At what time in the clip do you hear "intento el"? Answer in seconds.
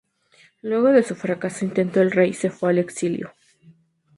1.67-2.09